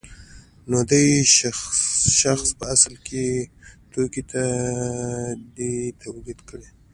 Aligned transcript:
نو 0.69 0.77
دې 0.91 1.03
شخص 2.21 2.47
په 2.59 2.65
اصل 2.75 2.93
کې 3.07 3.25
توکي 3.91 4.21
نه 4.31 4.45
دي 5.55 5.75
تولید 6.03 6.39
کړي 6.49 6.67